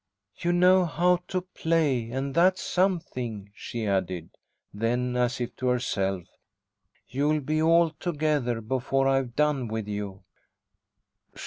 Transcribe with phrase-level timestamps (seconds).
[0.39, 4.31] "You know how to play, and that's something," she added.
[4.73, 6.23] Then, as if to herself,
[7.07, 10.23] "You'll be altogether before I've done with you."